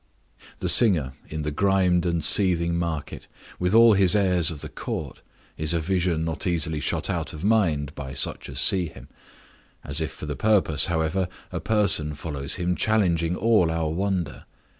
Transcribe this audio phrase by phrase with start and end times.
[0.57, 3.27] The singer in the grimed and seething market,
[3.59, 5.21] with all his airs of the court,
[5.59, 9.09] is a vision not easily shut out of mind by such as see him;
[9.83, 14.45] as if for the purpose, however, a person follows him challenging all our wonder.